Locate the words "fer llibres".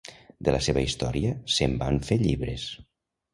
2.09-2.67